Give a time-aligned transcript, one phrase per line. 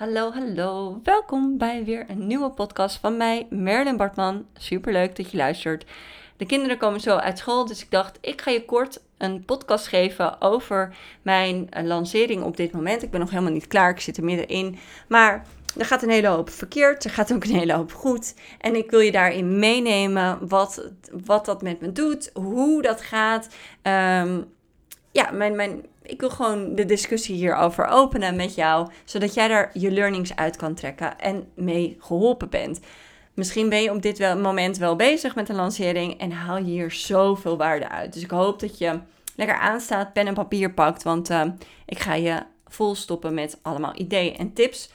[0.00, 1.00] Hallo, hallo.
[1.02, 4.46] Welkom bij weer een nieuwe podcast van mij, Merlin Bartman.
[4.56, 5.84] Superleuk dat je luistert.
[6.36, 9.86] De kinderen komen zo uit school, dus ik dacht, ik ga je kort een podcast
[9.86, 13.02] geven over mijn eh, lancering op dit moment.
[13.02, 14.78] Ik ben nog helemaal niet klaar, ik zit er middenin.
[15.08, 18.34] Maar er gaat een hele hoop verkeerd, er gaat ook een hele hoop goed.
[18.58, 20.90] En ik wil je daarin meenemen wat,
[21.24, 23.48] wat dat met me doet, hoe dat gaat.
[23.82, 24.58] Um,
[25.10, 29.70] ja, mijn, mijn, ik wil gewoon de discussie hierover openen met jou, zodat jij daar
[29.72, 32.80] je learnings uit kan trekken en mee geholpen bent.
[33.34, 36.64] Misschien ben je op dit wel, moment wel bezig met een lancering en haal je
[36.64, 38.12] hier zoveel waarde uit.
[38.12, 39.00] Dus ik hoop dat je
[39.36, 41.44] lekker aanstaat, pen en papier pakt, want uh,
[41.86, 44.90] ik ga je vol stoppen met allemaal ideeën en tips.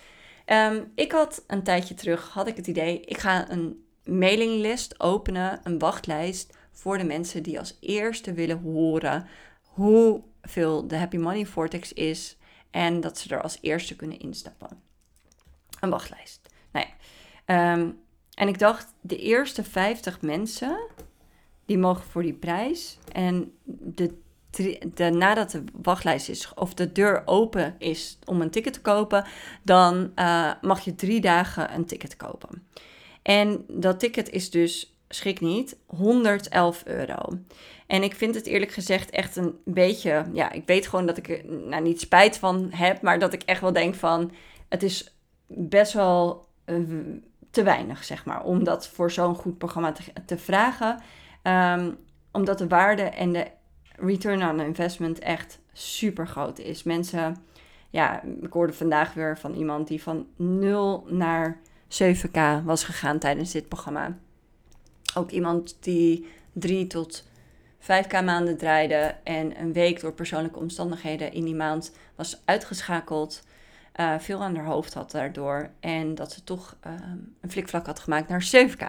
[0.46, 5.60] Um, ik had een tijdje terug, had ik het idee, ik ga een mailinglist openen,
[5.64, 9.28] een wachtlijst voor de mensen die als eerste willen horen
[9.76, 12.38] hoeveel de Happy Money Vortex is
[12.72, 14.82] en dat ze er als eerste kunnen instappen.
[15.80, 16.50] Een wachtlijst.
[16.72, 16.94] Nou ja,
[17.46, 17.90] ehm,
[18.34, 20.78] en ik dacht, de eerste 50 mensen,
[21.66, 22.98] die mogen voor die prijs.
[23.12, 24.18] En de,
[24.94, 29.26] de, nadat de wachtlijst is, of de deur open is om een ticket te kopen,
[29.64, 32.68] dan uh, mag je drie dagen een ticket kopen.
[33.22, 37.40] En dat ticket is dus schrik niet, 111 euro.
[37.88, 41.30] En ik vind het eerlijk gezegd echt een beetje, ja, ik weet gewoon dat ik
[41.30, 44.32] er nou, niet spijt van heb, maar dat ik echt wel denk van,
[44.70, 45.16] het is
[45.48, 47.00] best wel uh,
[47.52, 49.94] te weinig, zeg maar, om dat voor zo'n goed programma
[50.26, 51.02] te, vragen.
[51.44, 51.98] Um,
[52.32, 53.48] omdat de waarde en de
[53.96, 56.84] return on investment echt super groot is.
[56.84, 57.38] Mensen,
[57.90, 61.60] ja, ik hoorde vandaag weer van iemand die van 0 naar
[62.04, 64.18] 7k was gegaan tijdens dit programma.
[65.18, 67.24] Ook iemand die drie tot
[67.82, 73.44] 5k maanden draaide en een week door persoonlijke omstandigheden in die maand was uitgeschakeld.
[74.00, 75.70] Uh, veel aan haar hoofd had daardoor.
[75.80, 76.94] En dat ze toch uh,
[77.42, 78.84] een flikvlak had gemaakt naar 7k.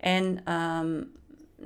[0.00, 1.12] En um,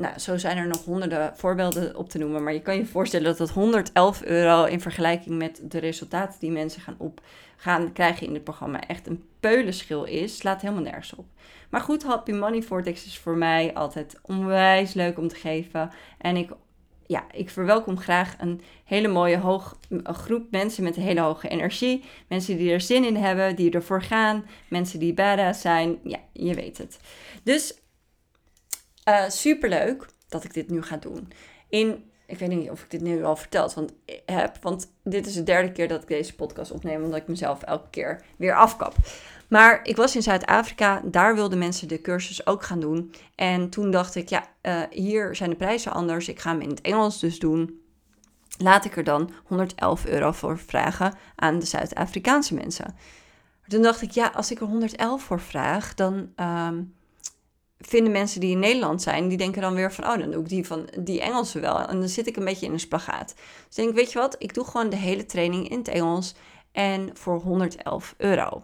[0.01, 2.43] nou, zo zijn er nog honderden voorbeelden op te noemen.
[2.43, 6.51] Maar je kan je voorstellen dat dat 111 euro in vergelijking met de resultaten die
[6.51, 7.21] mensen gaan, op,
[7.57, 10.37] gaan krijgen in het programma echt een peulenschil is.
[10.37, 11.25] Slaat helemaal nergens op.
[11.71, 15.91] Maar goed, Happy Money Vortex is voor mij altijd onwijs leuk om te geven.
[16.19, 16.51] En ik,
[17.07, 22.05] ja, ik verwelkom graag een hele mooie hoog, groep mensen met hele hoge energie.
[22.29, 24.45] Mensen die er zin in hebben, die ervoor gaan.
[24.69, 25.99] Mensen die badass zijn.
[26.05, 27.01] Ja, je weet het.
[27.43, 27.81] Dus
[29.09, 31.33] uh, superleuk dat ik dit nu ga doen.
[31.69, 33.93] In, ik weet niet of ik dit nu al verteld want,
[34.25, 37.63] heb, want dit is de derde keer dat ik deze podcast opneem, omdat ik mezelf
[37.63, 38.95] elke keer weer afkap.
[39.49, 43.15] Maar ik was in Zuid-Afrika, daar wilden mensen de cursus ook gaan doen.
[43.35, 46.69] En toen dacht ik, ja, uh, hier zijn de prijzen anders, ik ga hem in
[46.69, 47.81] het Engels dus doen.
[48.59, 52.97] Laat ik er dan 111 euro voor vragen aan de Zuid-Afrikaanse mensen.
[53.69, 56.95] Toen dacht ik, ja, als ik er 111 voor vraag, dan um,
[57.81, 60.49] vinden mensen die in Nederland zijn, die denken dan weer van, oh, dan doe ik
[60.49, 61.79] die van die Engelse wel.
[61.79, 63.35] En dan zit ik een beetje in een spagaat.
[63.67, 66.35] Dus denk ik, weet je wat, ik doe gewoon de hele training in het Engels
[66.73, 68.63] en voor 111 euro.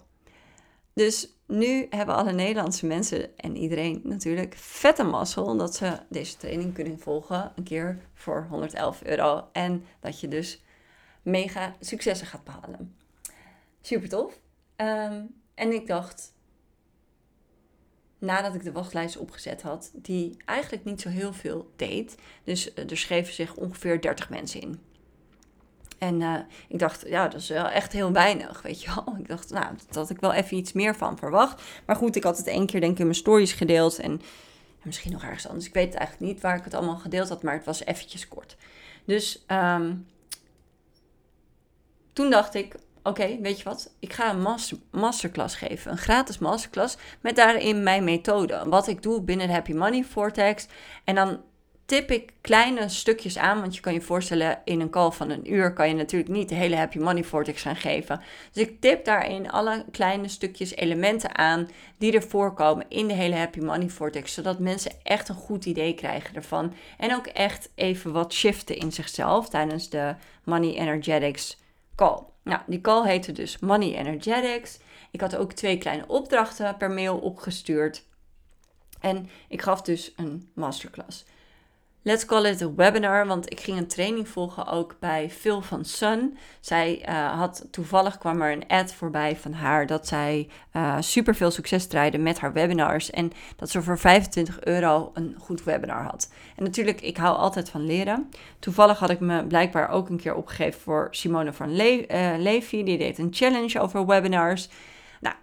[0.93, 6.75] Dus nu hebben alle Nederlandse mensen en iedereen natuurlijk vette mazzel dat ze deze training
[6.75, 9.48] kunnen volgen een keer voor 111 euro.
[9.53, 10.62] En dat je dus
[11.22, 12.97] mega successen gaat behalen.
[13.81, 14.38] Super tof.
[14.77, 15.22] Ehm,
[15.54, 16.33] en ik dacht,
[18.19, 22.16] nadat ik de wachtlijst opgezet had, die eigenlijk niet zo heel veel deed.
[22.44, 24.81] Dus uh, er schreven zich ongeveer 30 mensen in.
[25.99, 26.38] En uh,
[26.69, 29.16] ik dacht, ja, dat is wel echt heel weinig, weet je wel.
[29.21, 31.62] Ik dacht, nou, dat had ik wel even iets meer van verwacht.
[31.87, 34.21] Maar goed, ik had het één keer denk ik in mijn stories gedeeld en
[34.83, 35.66] misschien nog ergens anders.
[35.66, 38.28] Ik weet het eigenlijk niet waar ik het allemaal gedeeld had, maar het was eventjes
[38.28, 38.56] kort.
[39.04, 40.06] Dus um,
[42.12, 42.75] toen dacht ik,
[43.06, 43.94] oké, weet je wat?
[43.99, 45.91] Ik ga een master, masterclass geven.
[45.91, 48.62] Een gratis masterclass met daarin mijn methode.
[48.67, 50.67] Wat ik doe binnen de Happy Money Vortex.
[51.05, 51.41] En dan
[51.87, 53.61] tip ik kleine stukjes aan.
[53.61, 56.49] Want je kan je voorstellen, in een call van een uur kan je natuurlijk niet
[56.49, 58.21] de hele Happy Money Vortex gaan geven.
[58.53, 63.34] Dus ik tip daarin alle kleine stukjes, elementen aan die er voorkomen in de hele
[63.34, 64.34] Happy Money Vortex.
[64.34, 66.75] Zodat mensen echt een goed idee krijgen ervan.
[66.98, 70.15] En ook echt even wat shiften in zichzelf tijdens de
[70.45, 71.59] Money Energetics
[71.95, 72.34] call.
[72.47, 74.78] Nou, die call heette dus Money Energetics.
[75.10, 78.04] Ik had ook twee kleine opdrachten per mail opgestuurd.
[79.01, 81.25] En ik gaf dus een masterclass.
[82.06, 85.84] Let's call it a webinar, want ik ging een training volgen ook bij Phil van
[85.84, 86.36] Sun.
[86.60, 91.34] Zij uh, had toevallig kwam er een ad voorbij van haar dat zij uh, super
[91.34, 96.03] veel succes draaide met haar webinars en dat ze voor 25 euro een goed webinar
[96.03, 96.32] had.
[96.56, 98.30] En natuurlijk, ik hou altijd van leren.
[98.58, 102.84] Toevallig had ik me blijkbaar ook een keer opgegeven voor Simone van Le uh, Levy,
[102.84, 104.68] die deed een challenge over webinars.
[105.20, 105.34] Nou,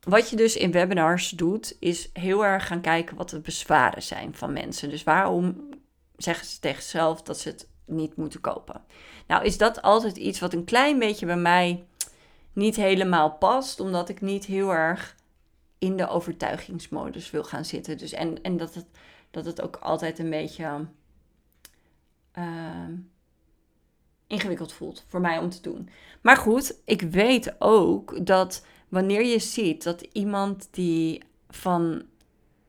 [0.00, 4.34] wat je dus in webinars doet, is heel erg gaan kijken wat de bezwaren zijn
[4.34, 4.90] van mensen.
[4.90, 5.72] Dus waarom
[6.16, 8.84] zeggen ze tegen zichzelf dat ze het niet moeten kopen.
[9.26, 11.84] Nou is dat altijd iets wat een klein beetje bij mij
[12.52, 15.16] niet helemaal past, omdat ik niet heel erg
[15.78, 17.98] in de overtuigingsmodus wil gaan zitten.
[17.98, 18.86] Dus en, en dat, het,
[19.30, 20.86] dat het ook altijd een beetje
[22.38, 22.88] uh,
[24.26, 25.88] ingewikkeld voelt voor mij om te doen.
[26.20, 32.02] Maar goed, ik weet ook dat wanneer je ziet dat iemand die van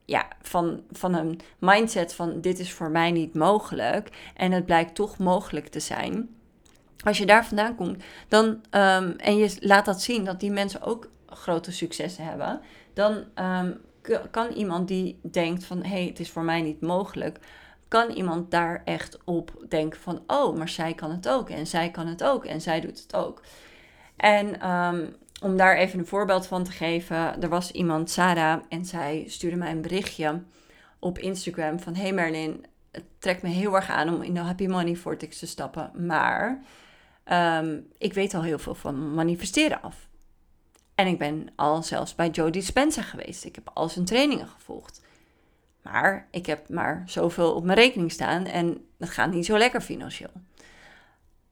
[0.06, 4.96] ja, van, van een mindset van dit is voor mij niet mogelijk en het blijkt
[4.96, 6.30] toch mogelijk te zijn.
[7.04, 10.81] Als je daar vandaan komt dan, um, en je laat dat zien dat die mensen
[10.81, 12.62] ook grote successen hebben,
[12.94, 13.81] dan um,
[14.31, 17.40] kan iemand die denkt van hé, hey, het is voor mij niet mogelijk,
[17.88, 21.92] kan iemand daar echt op denken van oh, maar zij kan het ook en zij
[21.92, 23.42] kan het ook en zij doet het ook.
[24.16, 25.16] En um,
[25.46, 27.42] om daar even een voorbeeld van te geven.
[27.42, 30.44] Er was iemand, Sarah, en zij stuurde mij een berichtje
[31.00, 31.96] op Instagram van...
[31.96, 35.48] Hey Merlin, het trekt me heel erg aan om in de Happy Money Vortex te
[35.48, 35.92] stappen.
[36.06, 36.64] Maar
[37.62, 40.08] um, ik weet al heel veel van manifesteren af.
[40.96, 43.46] En ik ben al zelfs bij Joe Dispenza geweest.
[43.46, 45.02] Ik heb al zijn trainingen gevolgd.
[45.82, 49.82] Maar ik heb maar zoveel op mijn rekening staan en het gaat niet zo lekker
[49.82, 50.32] financieel.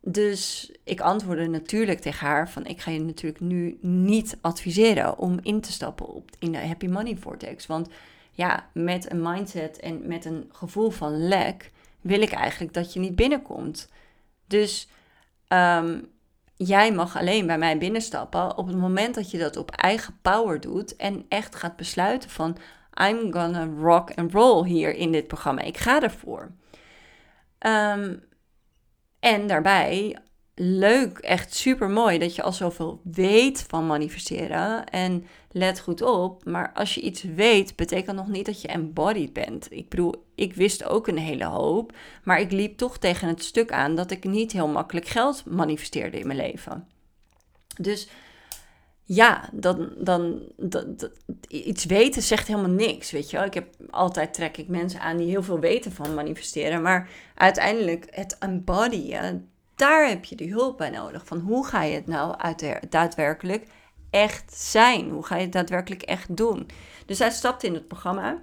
[0.06, 5.40] Dus ik antwoordde natuurlijk tegen haar van ik ga je natuurlijk nu niet adviseren om
[5.42, 7.66] in te stappen op, in de Happy Money Vortex.
[7.66, 7.88] Want
[8.32, 11.72] ja, met een mindset en met een gevoel van lek
[12.02, 13.90] wil ik eigenlijk dat je niet binnenkomt.
[14.48, 14.88] Dus
[15.48, 16.00] ehm,
[16.56, 20.60] jij mag alleen bij mij binnenstappen op het moment dat je dat op eigen power
[20.60, 22.58] doet en echt gaat besluiten van
[23.02, 25.62] I'm gonna rock and roll hier in dit programma.
[25.62, 26.52] Ik ga ervoor.
[27.60, 28.24] Um,
[29.24, 30.18] en daarbij,
[30.56, 34.86] leuk, echt super mooi dat je al zoveel weet van manifesteren.
[34.86, 39.34] En let goed op, maar als je iets weet, betekent nog niet dat je embodied
[39.34, 39.68] bent.
[39.72, 41.94] Ik bedoel, ik wist ook een hele hoop,
[42.24, 46.20] maar ik liep toch tegen het stuk aan dat ik niet heel makkelijk geld manifesteerde
[46.20, 46.88] in mijn leven.
[47.78, 48.08] Dus
[49.04, 51.10] ja, dan, dan, dat,
[51.48, 53.46] iets weten zegt helemaal niks, weet je wel.
[53.46, 58.08] Ik heb altijd trek ik mensen aan die heel veel weten van manifesteren, maar uiteindelijk
[58.10, 61.26] het embodyen, daar heb je de hulp bij nodig.
[61.26, 62.36] Van hoe ga je het nou
[62.90, 63.68] daadwerkelijk
[64.10, 65.10] echt zijn?
[65.10, 66.68] Hoe ga je het daadwerkelijk echt doen?
[67.06, 68.42] Dus hij stapte in het programma.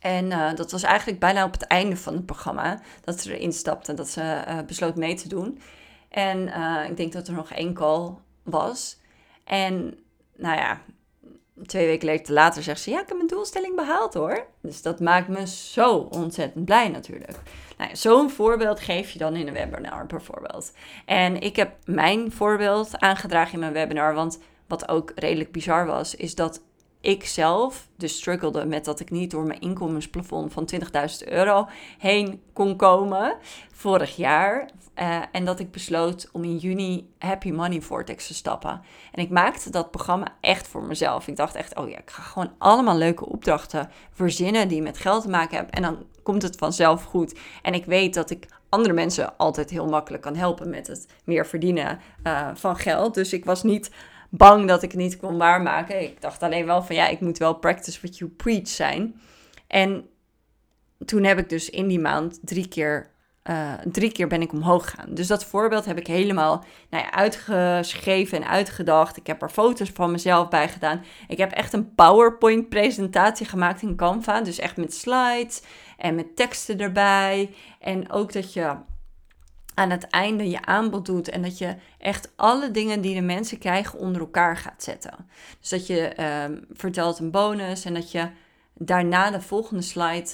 [0.00, 3.52] En uh, dat was eigenlijk bijna op het einde van het programma dat ze erin
[3.52, 5.60] stapte en dat ze uh, besloot mee te doen.
[6.08, 9.00] En uh, ik denk dat er nog één call was.
[9.44, 9.98] En
[10.36, 10.80] nou ja,
[11.66, 14.46] twee weken later zegt ze: Ja, ik heb mijn doelstelling behaald hoor.
[14.60, 17.38] Dus dat maakt me zo ontzettend blij natuurlijk.
[17.78, 20.72] Nou Zo'n voorbeeld geef je dan in een webinar bijvoorbeeld.
[21.06, 24.14] En ik heb mijn voorbeeld aangedragen in mijn webinar.
[24.14, 26.62] Want wat ook redelijk bizar was, is dat
[27.02, 31.68] ik zelf dus struggelde met dat ik niet door mijn inkomensplafond van 20.000 euro
[31.98, 33.36] heen kon komen
[33.72, 34.70] vorig jaar.
[34.98, 38.80] Uh, en dat ik besloot om in juni Happy Money Vortex te stappen.
[39.12, 41.28] En ik maakte dat programma echt voor mezelf.
[41.28, 45.22] Ik dacht echt, oh ja, ik ga gewoon allemaal leuke opdrachten verzinnen die met geld
[45.22, 45.74] te maken hebben.
[45.74, 47.38] En dan komt het vanzelf goed.
[47.62, 51.46] En ik weet dat ik andere mensen altijd heel makkelijk kan helpen met het meer
[51.46, 53.14] verdienen uh, van geld.
[53.14, 53.90] Dus ik was niet
[54.34, 56.02] bang dat ik niet kon waarmaken.
[56.02, 59.20] Ik dacht alleen wel van ja, ik moet wel practice what you preach zijn.
[59.66, 60.06] En
[61.04, 63.10] toen heb ik dus in die maand drie keer,
[63.50, 65.14] uh, drie keer ben ik omhoog gegaan.
[65.14, 69.16] Dus dat voorbeeld heb ik helemaal nou ja, uitgeschreven en uitgedacht.
[69.16, 71.04] Ik heb er foto's van mezelf bij gedaan.
[71.28, 74.40] Ik heb echt een PowerPoint presentatie gemaakt in Canva.
[74.40, 75.62] Dus echt met slides
[75.96, 77.54] en met teksten erbij.
[77.80, 78.76] En ook dat je
[79.74, 83.58] aan het einde je aanbod doet en dat je echt alle dingen die de mensen
[83.58, 85.28] krijgen onder elkaar gaat zetten.
[85.60, 88.28] Dus dat je uh, vertelt een bonus en dat je
[88.74, 90.30] daarna de volgende slide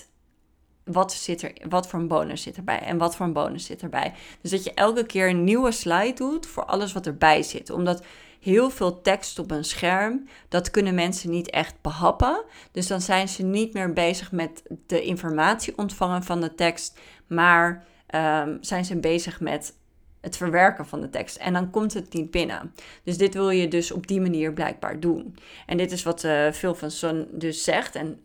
[0.85, 3.83] wat, zit er, wat voor een bonus zit erbij en wat voor een bonus zit
[3.83, 4.15] erbij.
[4.41, 7.71] Dus dat je elke keer een nieuwe slide doet voor alles wat erbij zit.
[7.71, 8.03] Omdat
[8.41, 12.45] heel veel tekst op een scherm, dat kunnen mensen niet echt behappen.
[12.73, 17.87] Dus dan zijn ze niet meer bezig met de informatie ontvangen van de tekst, maar
[18.15, 19.75] um, zijn ze bezig met
[20.21, 21.37] het verwerken van de tekst.
[21.37, 22.75] En dan komt het niet binnen.
[23.03, 25.37] Dus dit wil je dus op die manier blijkbaar doen.
[25.67, 27.95] En dit is wat uh, Phil van Son dus zegt.
[27.95, 28.23] En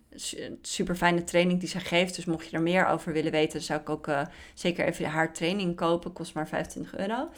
[0.62, 2.16] super fijne training die zij geeft.
[2.16, 4.22] Dus mocht je er meer over willen weten, zou ik ook uh,
[4.54, 6.14] zeker even haar training kopen.
[6.14, 7.30] Kost maar 25 euro.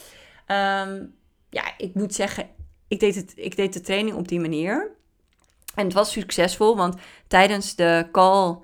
[0.48, 1.16] Um,
[1.50, 2.50] ja, ik moet zeggen,
[2.88, 4.92] ik deed, het, ik deed de training op die manier.
[5.76, 6.96] En het was succesvol, want
[7.28, 8.58] tijdens de call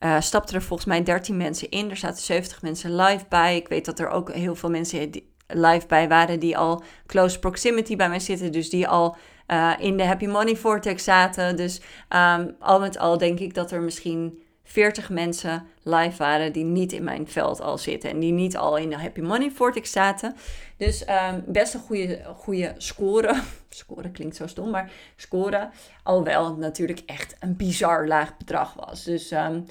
[0.00, 1.90] uh, stapten er volgens mij 13 mensen in.
[1.90, 3.56] Er zaten 70 mensen live bij.
[3.56, 5.10] Ik weet dat er ook heel veel mensen
[5.46, 8.52] live bij waren die al close proximity bij mij zitten.
[8.52, 9.16] Dus die al
[9.48, 11.56] uh, in de Happy Money Vortex zaten.
[11.56, 16.64] Dus um, al met al denk ik dat er misschien 40 mensen live waren die
[16.64, 18.10] niet in mijn veld al zitten.
[18.10, 20.36] En die niet al in de Happy Money Vortex zaten.
[20.76, 23.40] Dus um, best een goede, goede score.
[23.68, 25.70] score klinkt zo stom, maar score.
[26.02, 29.04] Alhoewel het natuurlijk echt een bizar laag bedrag was.
[29.04, 29.66] Dus um,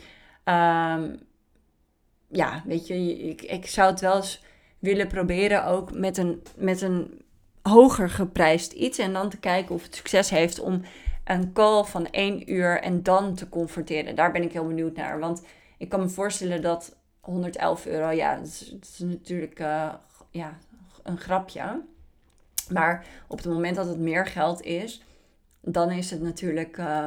[2.27, 4.44] ja, weet je, ik, ik zou het wel eens
[4.79, 7.22] willen proberen ook met een, met een
[7.62, 8.98] hoger geprijsd iets.
[8.98, 10.82] En dan te kijken of het succes heeft om
[11.24, 14.15] een call van één uur en dan te converteren.
[14.15, 15.20] Daar ben ik heel benieuwd naar.
[15.20, 15.44] Want
[15.77, 18.46] ik kan me voorstellen dat 111 euro, ja, dat
[18.82, 19.94] is, natuurlijk uh,
[20.32, 20.58] ja,
[21.03, 21.82] een grapje.
[22.70, 25.03] Maar op het moment dat het meer geld is,
[25.62, 27.06] dan is het natuurlijk uh,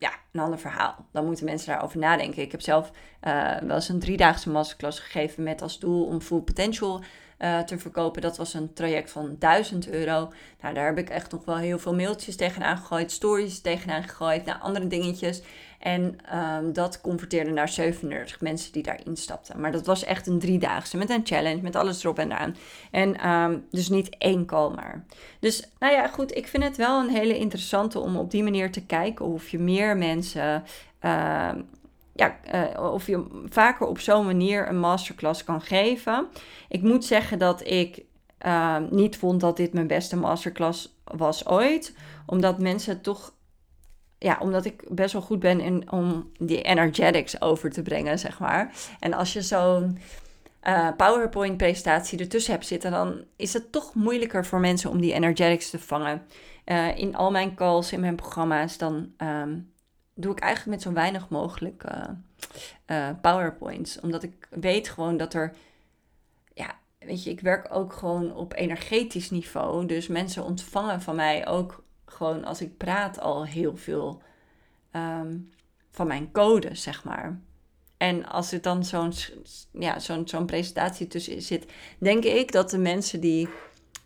[0.00, 1.06] ja, een ander verhaal.
[1.12, 2.42] Dan moeten mensen daarover nadenken.
[2.42, 2.90] Ik heb zelf
[3.22, 7.02] uh, wel eens een driedaagse masterclass gegeven met als doel om full potential
[7.42, 8.22] uh, te verkopen.
[8.22, 10.32] Dat was een traject van 1000 euro.
[10.60, 14.44] Nou, daar heb ik echt nog wel heel veel mailtjes tegenaan gegooid, stories tegenaan gegooid,
[14.44, 15.42] naar andere dingetjes.
[15.78, 19.60] En um, dat converteerde naar 37 mensen die daarin stapten.
[19.60, 22.56] Maar dat was echt een driedaagse met een challenge, met alles erop en eraan.
[22.90, 25.04] En um, dus niet één call maar.
[25.38, 28.72] Dus nou ja, goed, ik vind het wel een hele interessante om op die manier
[28.72, 30.64] te kijken of je meer mensen
[31.04, 31.50] uh,
[32.20, 32.36] ja,
[32.74, 36.28] uh, of je vaker op zo'n manier een masterclass kan geven.
[36.68, 38.04] Ik moet zeggen dat ik
[38.46, 41.94] uh, niet vond dat dit mijn beste masterclass was ooit.
[42.26, 43.34] Omdat mensen toch.
[44.18, 48.38] Ja, omdat ik best wel goed ben in, om die energetics over te brengen, zeg
[48.38, 48.72] maar.
[48.98, 49.98] En als je zo'n
[50.62, 55.70] uh, PowerPoint-presentatie ertussen hebt zitten, dan is het toch moeilijker voor mensen om die energetics
[55.70, 56.22] te vangen.
[56.66, 59.69] Uh, in al mijn calls, in mijn programma's, dan um,
[60.20, 62.08] doe ik eigenlijk met zo weinig mogelijk uh,
[62.86, 64.00] uh, PowerPoints.
[64.00, 65.54] Omdat ik weet gewoon dat er.
[66.54, 69.86] Ja, weet je, ik werk ook gewoon op energetisch niveau.
[69.86, 74.22] Dus mensen ontvangen van mij ook gewoon als ik praat al heel veel
[74.92, 75.50] um,
[75.90, 77.40] van mijn code, zeg maar.
[77.96, 79.12] En als er dan zo'n
[79.72, 81.66] ja, zo'n zo'n presentatie tussen zit,
[81.98, 83.48] denk ik dat de mensen die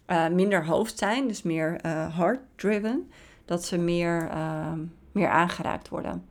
[0.06, 3.10] uh, minder hoofd zijn, dus meer uh, heart-driven,
[3.44, 4.30] dat ze meer.
[4.30, 4.72] Uh,
[5.14, 6.26] meer aangeraakt worden.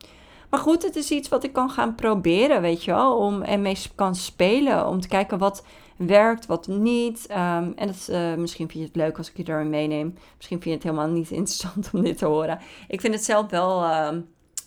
[0.50, 3.16] Maar goed, het is iets wat ik kan gaan proberen, weet je wel.
[3.16, 4.86] Om en mee kan spelen.
[4.88, 5.64] Om te kijken wat
[5.96, 7.26] werkt, wat niet.
[7.30, 10.14] Um, en dat, uh, misschien vind je het leuk als ik je daarin meeneem.
[10.36, 12.58] Misschien vind je het helemaal niet interessant om dit te horen.
[12.88, 14.08] Ik vind het zelf wel, uh,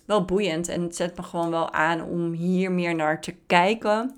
[0.05, 0.67] wel boeiend.
[0.67, 4.15] En het zet me gewoon wel aan om hier meer naar te kijken.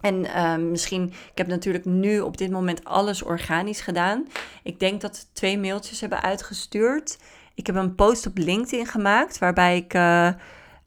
[0.00, 4.26] En uh, misschien, ik heb natuurlijk nu op dit moment alles organisch gedaan.
[4.62, 7.18] Ik denk dat twee mailtjes hebben uitgestuurd.
[7.58, 9.94] Ik heb een post op LinkedIn gemaakt waarbij ik.
[9.94, 10.30] Uh,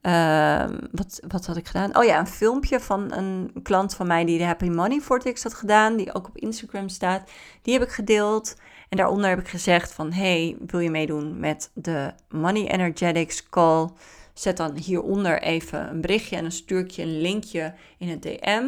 [0.01, 1.97] uh, wat, wat had ik gedaan?
[1.97, 5.53] Oh ja, een filmpje van een klant van mij die de Happy Money Vortex had
[5.53, 7.29] gedaan, die ook op Instagram staat.
[7.61, 8.55] Die heb ik gedeeld.
[8.89, 13.89] En daaronder heb ik gezegd van, hey, wil je meedoen met de Money Energetics Call?
[14.33, 18.21] Zet dan hieronder even een berichtje en dan stuur ik je een linkje in het
[18.21, 18.63] DM.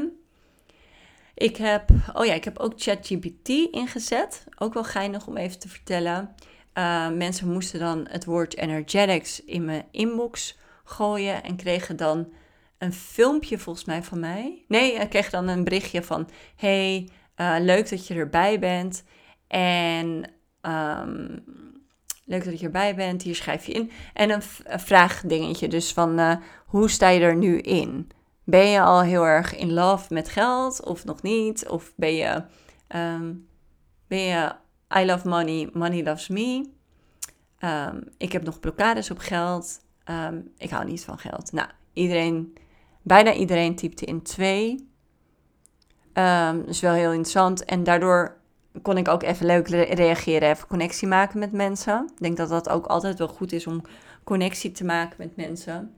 [1.34, 4.46] Ik heb, oh ja, ik heb ook ChatGPT ingezet.
[4.58, 6.36] Ook wel geinig om even te vertellen.
[6.78, 12.28] Uh, mensen moesten dan het woord energetics in mijn inbox gooien en kregen dan
[12.78, 14.66] een filmpje volgens mij van mij.
[14.68, 19.04] Nee, ik kreeg dan een berichtje van: Hey, uh, leuk dat je erbij bent.
[19.48, 21.44] En um,
[22.26, 23.22] leuk dat je erbij bent.
[23.22, 23.92] Hier schrijf je in.
[24.14, 25.68] En een, een vraagdingetje.
[25.68, 28.12] Dus van hoe sta je er nu in?
[28.44, 31.68] Ben je al heel erg in love met geld of nog niet?
[31.68, 32.44] Of ben je,
[32.96, 33.48] um,
[34.08, 34.52] ben je
[34.98, 36.66] I love money, money loves me.
[37.60, 39.80] Um, ik heb nog blokkades op geld.
[40.10, 41.52] Um, ik hou niet van geld.
[41.52, 42.58] Nou, iedereen,
[43.02, 44.88] bijna iedereen typte in twee.
[46.14, 47.66] Um, dus wel heel interessant.
[47.66, 48.38] En daardoor
[48.82, 52.10] kon ik ook even leuk reageren, even connectie maken met mensen.
[52.16, 53.82] Ik denk dat dat ook altijd wel goed is om
[54.24, 55.94] connectie te maken met mensen.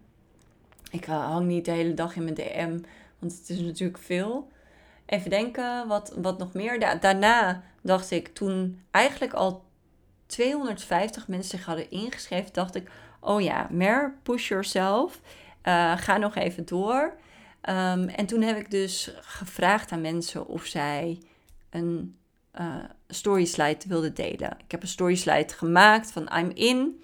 [0.91, 2.79] Ik uh, hang niet de hele dag in mijn DM,
[3.19, 4.51] want het is natuurlijk veel.
[5.05, 6.99] Even denken, wat, wat nog meer.
[6.99, 9.63] daarna dacht ik, toen eigenlijk al
[10.25, 15.21] 250 mensen zich hadden ingeschreven, dacht ik, oh ja, meer push yourself.
[15.63, 17.13] Uh, ga nog even door.
[17.69, 21.19] Um, en toen heb ik dus gevraagd aan mensen of zij
[21.69, 22.17] een
[22.59, 22.75] uh,
[23.07, 24.57] story slide wilde delen.
[24.63, 27.03] Ik heb een story slide gemaakt van I'm in.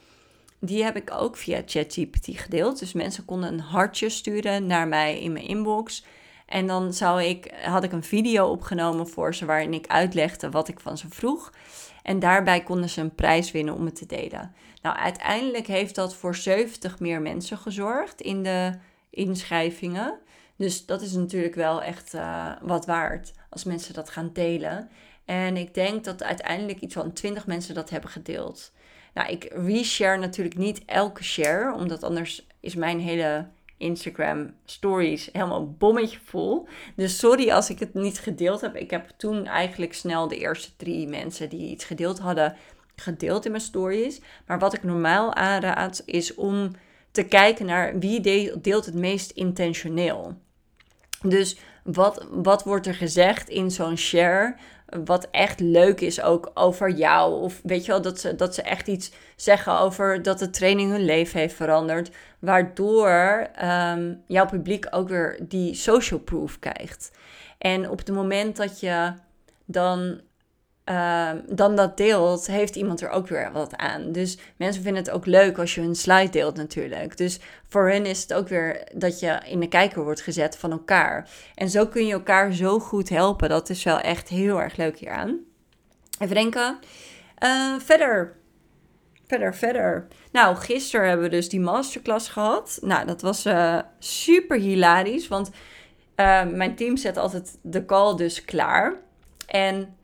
[0.59, 2.79] Die heb ik ook via ChatGPT gedeeld.
[2.79, 6.05] Dus mensen konden een hartje sturen naar mij in mijn inbox.
[6.51, 10.67] En dan zou ik, had ik een video opgenomen voor ze waarin ik uitlegde wat
[10.67, 11.53] ik van ze vroeg.
[12.03, 14.53] En daarbij konden ze een prijs winnen om het te delen.
[14.81, 18.73] Nou, uiteindelijk heeft dat voor 70 meer mensen gezorgd in de
[19.09, 20.19] inschrijvingen.
[20.55, 24.89] Dus dat is natuurlijk wel echt uh, wat waard als mensen dat gaan delen.
[25.25, 28.71] En ik denk dat uiteindelijk iets van 20 mensen dat hebben gedeeld.
[29.13, 33.47] Nou, ik reshare natuurlijk niet elke share, omdat anders is mijn hele
[33.81, 36.67] Instagram stories helemaal bommetje vol.
[36.95, 38.75] Dus sorry als ik het niet gedeeld heb.
[38.75, 42.55] Ik heb toen eigenlijk snel de eerste drie mensen die iets gedeeld hadden,
[42.95, 44.21] gedeeld in mijn stories.
[44.45, 46.71] Maar wat ik normaal aanraad is om
[47.11, 48.21] te kijken naar wie
[48.61, 50.37] deelt het meest intentioneel.
[51.21, 54.55] Dus wat, wat wordt er gezegd in zo'n share?
[55.05, 57.41] Wat echt leuk is ook over jou.
[57.41, 60.91] Of weet je wel, dat ze, dat ze echt iets zeggen over dat de training
[60.91, 62.11] hun leven heeft veranderd.
[62.39, 67.11] Waardoor um, jouw publiek ook weer die social proof krijgt.
[67.57, 69.13] En op het moment dat je
[69.65, 70.21] dan
[70.83, 74.11] Ehm, dan dat deelt, heeft iemand er ook weer wat aan.
[74.11, 77.17] Dus mensen vinden het ook leuk als je een slide deelt natuurlijk.
[77.17, 80.71] Dus voor hen is het ook weer dat je in de kijker wordt gezet van
[80.71, 81.29] elkaar.
[81.55, 83.49] En zo kun je elkaar zo goed helpen.
[83.49, 85.39] Dat is wel echt heel erg leuk hieraan.
[86.19, 86.79] Even denken.
[87.43, 88.35] Uh, verder.
[89.27, 90.07] Verder, verder.
[90.31, 92.79] Nou, gisteren hebben we dus die masterclass gehad.
[92.81, 95.27] Nou, dat was uh, super hilarisch.
[95.27, 95.49] Want
[96.15, 98.95] uh, mijn team zet altijd de call dus klaar.
[99.47, 99.95] En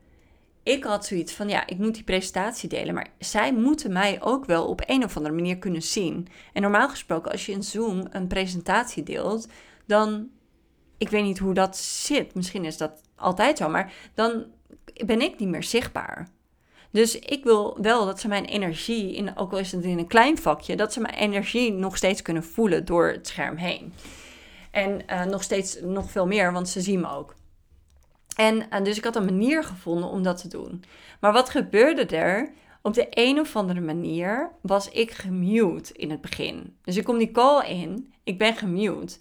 [0.68, 4.46] ik had zoiets van, ja, ik moet die presentatie delen, maar zij moeten mij ook
[4.46, 6.28] wel op een of andere manier kunnen zien.
[6.54, 9.48] En normaal gesproken, als je in Zoom een presentatie deelt,
[9.86, 10.30] dan,
[10.98, 14.46] ik weet niet hoe dat zit, misschien is dat altijd zo, maar dan
[15.06, 16.30] ben ik niet meer zichtbaar.
[16.92, 20.08] Dus ik wil wel dat ze mijn energie, in, ook al is het in een
[20.08, 23.94] klein vakje, dat ze mijn energie nog steeds kunnen voelen door het scherm heen.
[24.72, 27.36] En uh, nog steeds nog veel meer, want ze zien me ook.
[28.38, 30.84] En, en dus ik had een manier gevonden om dat te doen.
[31.20, 32.52] Maar wat gebeurde er?
[32.82, 36.76] Op de een of andere manier was ik gemute in het begin.
[36.84, 39.18] Dus ik kom die call in, ik ben gemute.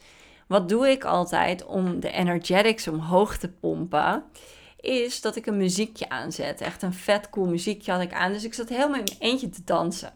[0.46, 4.24] Wat doe ik altijd om de energetics omhoog te pompen?
[4.80, 6.60] Is dat ik een muziekje aanzet.
[6.60, 8.32] Echt een vet cool muziekje had ik aan.
[8.32, 10.12] Dus ik zat helemaal in mijn eentje te dansen.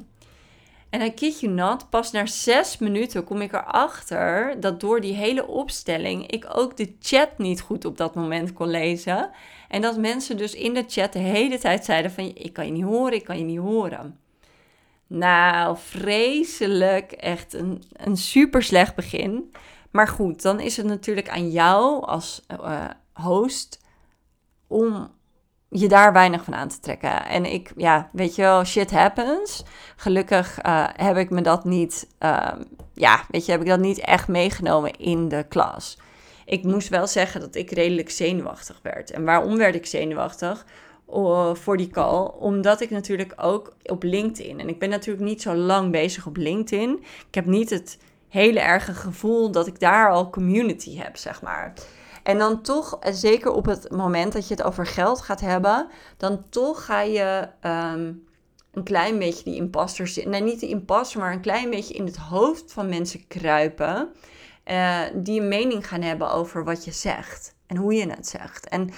[0.90, 5.14] En I kid you not, pas na zes minuten kom ik erachter dat door die
[5.14, 9.30] hele opstelling ik ook de chat niet goed op dat moment kon lezen.
[9.68, 12.72] En dat mensen dus in de chat de hele tijd zeiden van ik kan je
[12.72, 14.18] niet horen, ik kan je niet horen.
[15.06, 17.12] Nou, vreselijk.
[17.12, 19.52] Echt een, een super slecht begin.
[19.90, 23.80] Maar goed, dan is het natuurlijk aan jou als uh, host
[24.66, 25.10] om
[25.70, 27.26] je daar weinig van aan te trekken.
[27.26, 29.64] En ik, ja, weet je wel, shit happens.
[29.96, 32.52] Gelukkig uh, heb ik me dat niet, uh,
[32.94, 35.98] ja, weet je, heb ik dat niet echt meegenomen in de klas.
[36.44, 39.10] Ik moest wel zeggen dat ik redelijk zenuwachtig werd.
[39.10, 40.66] En waarom werd ik zenuwachtig?
[41.52, 45.54] Voor die call, omdat ik natuurlijk ook op LinkedIn, en ik ben natuurlijk niet zo
[45.54, 47.04] lang bezig op LinkedIn.
[47.28, 51.72] Ik heb niet het hele erge gevoel dat ik daar al community heb, zeg maar.
[52.22, 56.48] En dan toch, zeker op het moment dat je het over geld gaat hebben, dan
[56.48, 58.12] toch ga je ehm,
[58.72, 62.16] een klein beetje die imposter, nee niet de imposter, maar een klein beetje in het
[62.16, 64.08] hoofd van mensen kruipen.
[64.64, 68.68] Uh, die een mening gaan hebben over wat je zegt en hoe je het zegt.
[68.68, 68.90] En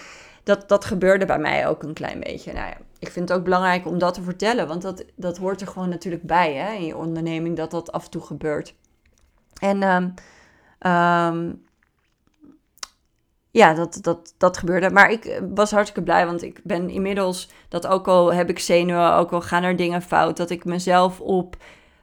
[0.43, 2.53] dat, dat gebeurde bij mij ook een klein beetje.
[2.53, 5.61] Nou ja, ik vind het ook belangrijk om dat te vertellen, want dat, dat hoort
[5.61, 8.75] er gewoon natuurlijk bij hè, in je onderneming, dat dat af en toe gebeurt.
[9.61, 9.83] En
[10.93, 11.65] um,
[13.53, 14.91] ja, dat, dat, dat gebeurde.
[14.91, 18.59] Maar ik eh, was hartstikke blij, want ik ben inmiddels, dat ook al heb ik
[18.59, 21.57] zenuwen, ook al gaan er dingen fout, dat ik mezelf op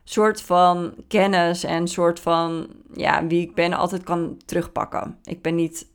[0.03, 5.19] soort van kennis en soort van, ja, wie ik ben, altijd kan terugpakken.
[5.23, 5.87] Ik ben niet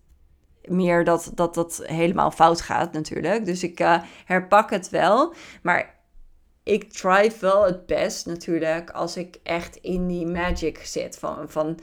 [0.65, 3.45] meer dat dat, dat helemaal fout gaat natuurlijk.
[3.45, 5.35] Dus ik uh, herpak het wel.
[5.63, 5.95] Maar
[6.63, 11.37] ik thrive wel het best natuurlijk als ik echt in die magic zit van...
[11.49, 11.79] van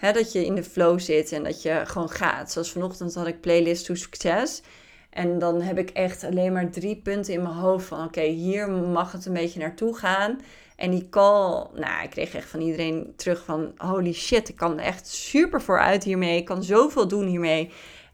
[0.00, 2.52] Dat je in de flow zit en dat je gewoon gaat.
[2.52, 4.62] Zoals vanochtend had ik playlist to succes.
[5.10, 8.70] En dan heb ik echt alleen maar drie punten in mijn hoofd van oké, hier
[8.70, 10.40] mag het een beetje naartoe gaan.
[10.76, 14.78] En die call, nou, ik kreeg echt van iedereen terug van holy shit, ik kan
[14.78, 16.36] echt super vooruit hiermee.
[16.36, 17.70] Ik kan zoveel doen hiermee.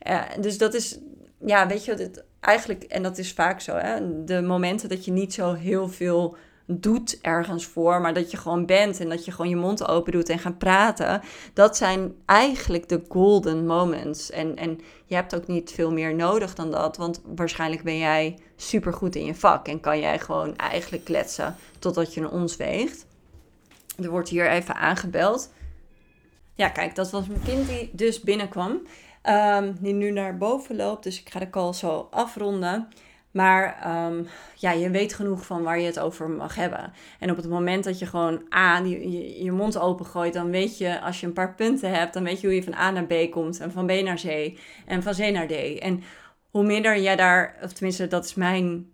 [0.08, 0.98] Uh, dus dat is,
[1.44, 5.12] ja, weet je, het, eigenlijk, en dat is vaak zo, hè, de momenten dat je
[5.12, 9.30] niet zo heel veel doet ergens voor, maar dat je gewoon bent en dat je
[9.30, 11.20] gewoon je mond open doet en gaat praten.
[11.52, 14.30] Dat zijn eigenlijk de golden moments.
[14.30, 18.38] En, en je hebt ook niet veel meer nodig dan dat, want waarschijnlijk ben jij
[18.56, 22.56] super goed in je vak en kan jij gewoon eigenlijk kletsen totdat je een ons
[22.56, 23.06] weegt.
[24.02, 25.52] Er wordt hier even aangebeld.
[26.54, 28.80] Ja, kijk, dat was mijn kind die dus binnenkwam.
[29.28, 31.04] Um, die nu naar boven loopt.
[31.04, 32.88] Dus ik ga de call zo afronden.
[33.36, 34.22] Maar ehm,
[34.54, 36.92] ja, je weet genoeg van waar je het over mag hebben.
[37.18, 40.78] En op het moment dat je gewoon A, je, je mond open gooit, dan weet
[40.78, 43.04] je, als je een paar punten hebt, dan weet je hoe je van A naar
[43.04, 43.60] B komt.
[43.60, 44.58] En van B naar C.
[44.86, 45.78] En van C naar D.
[45.78, 46.02] En
[46.50, 48.92] hoe minder jij daar, of tenminste, dat is mijn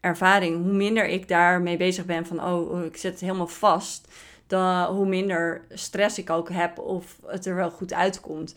[0.00, 4.08] ervaring, hoe minder ik daarmee bezig ben van, oh, oh ik zit helemaal vast,
[4.46, 8.54] dan, hoe minder stress ik ook heb of het er wel goed uitkomt.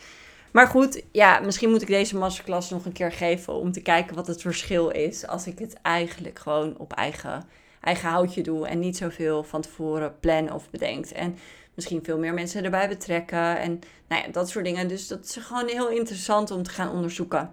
[0.58, 4.16] Maar goed, ja, misschien moet ik deze masterclass nog een keer geven om te kijken
[4.16, 7.46] wat het verschil is als ik het eigenlijk gewoon op eigen,
[7.82, 11.12] eigen houtje doe en niet zoveel van tevoren plan of bedenkt.
[11.12, 11.38] En
[11.74, 14.88] misschien veel meer mensen erbij betrekken en nou ja, dat soort dingen.
[14.88, 17.52] Dus dat is gewoon heel interessant om te gaan onderzoeken.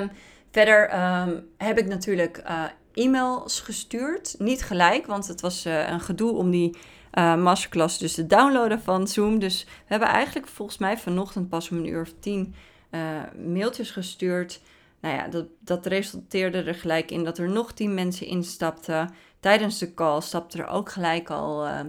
[0.00, 0.10] Um,
[0.50, 2.64] verder um, heb ik natuurlijk uh,
[2.94, 4.34] e-mails gestuurd.
[4.38, 6.76] Niet gelijk, want het was uh, een gedoe om die
[7.18, 9.38] uh, masterclass dus te downloaden van Zoom.
[9.38, 12.54] Dus we hebben eigenlijk volgens mij vanochtend pas om een uur of tien
[12.90, 13.00] uh,
[13.46, 14.60] mailtjes gestuurd.
[15.00, 19.10] Nou ja, dat, dat resulteerde er gelijk in dat er nog tien mensen instapten.
[19.40, 21.80] Tijdens de call stapten er ook gelijk al uh,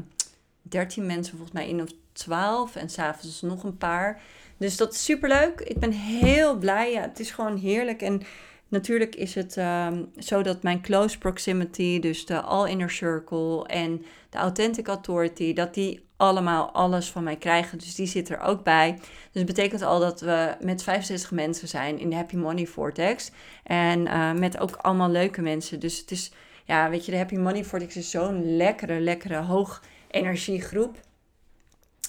[0.62, 2.76] 13 mensen volgens mij in of 12.
[2.76, 4.22] En s'avonds nog een paar.
[4.58, 5.60] Dus dat is super leuk.
[5.60, 6.92] Ik ben heel blij.
[6.92, 8.02] Ja, het is gewoon heerlijk.
[8.02, 8.22] En
[8.68, 14.06] Natuurlijk is het um, zo dat mijn close proximity, dus de All Inner Circle en
[14.30, 17.78] de Authentic Authority, dat die allemaal alles van mij krijgen.
[17.78, 18.94] Dus die zit er ook bij.
[18.96, 23.32] Dus het betekent al dat we met 65 mensen zijn in de Happy Money Vortex.
[23.64, 25.80] En uh, met ook allemaal leuke mensen.
[25.80, 26.32] Dus het is,
[26.66, 30.98] ja, weet je, de Happy Money Vortex is zo'n lekkere, lekkere, hoog energiegroep.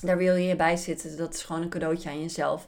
[0.01, 1.17] Daar wil je bij zitten.
[1.17, 2.67] Dat is gewoon een cadeautje aan jezelf.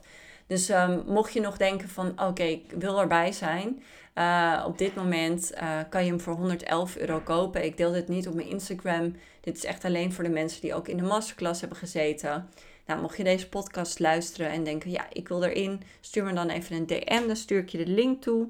[0.49, 3.83] Dus um, mocht je nog denken van oké, ik wil erbij zijn.
[4.15, 7.63] Uh, op dit moment uh, kan je hem voor 111 euro kopen.
[7.63, 9.15] Ik deel dit niet op mijn Instagram.
[9.41, 12.49] Dit is echt alleen voor de mensen die ook in de masterclass hebben gezeten.
[12.85, 16.49] Nou, mocht je deze podcast luisteren en denken, ja, ik wil erin, stuur me dan
[16.49, 17.27] even een DM.
[17.27, 18.47] Dan stuur ik je de link toe.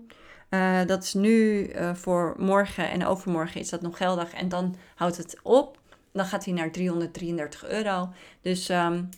[0.50, 4.34] Uh, dat is nu voor morgen en overmorgen is dat nog geldig.
[4.34, 5.78] En dan houdt het op.
[6.14, 8.10] Dan gaat hij naar 333 euro.
[8.42, 9.10] Dus um,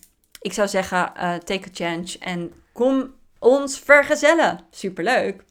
[0.41, 1.13] ik zou zeggen,
[1.43, 4.65] take a chance en kom ons vergezellen.
[4.71, 5.50] Superleuk!